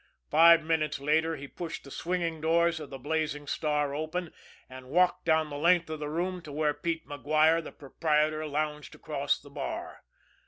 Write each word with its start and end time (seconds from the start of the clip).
Five 0.31 0.63
minutes 0.63 0.99
later, 0.99 1.35
he 1.35 1.47
pushed 1.47 1.83
the 1.83 1.91
swinging 1.91 2.41
doors 2.41 2.79
of 2.79 2.89
the 2.89 2.97
Blazing 2.97 3.45
Star 3.45 3.93
open, 3.93 4.33
and 4.67 4.89
walked 4.89 5.25
down 5.25 5.51
the 5.51 5.57
length 5.59 5.91
of 5.91 5.99
the 5.99 6.09
room 6.09 6.41
to 6.41 6.51
where 6.51 6.73
Pete 6.73 7.05
MacGuire, 7.07 7.63
the 7.63 7.71
proprietor, 7.71 8.47
lounged 8.47 8.95
across 8.95 9.37
the 9.37 9.51
bar. 9.51 10.03